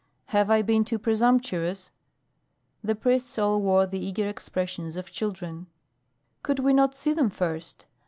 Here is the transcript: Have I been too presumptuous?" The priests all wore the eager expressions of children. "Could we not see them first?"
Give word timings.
Have 0.33 0.49
I 0.49 0.63
been 0.63 0.83
too 0.83 0.97
presumptuous?" 0.97 1.91
The 2.83 2.95
priests 2.95 3.37
all 3.37 3.61
wore 3.61 3.85
the 3.85 4.03
eager 4.03 4.27
expressions 4.27 4.95
of 4.95 5.11
children. 5.11 5.67
"Could 6.41 6.57
we 6.57 6.73
not 6.73 6.95
see 6.95 7.13
them 7.13 7.29
first?" 7.29 7.85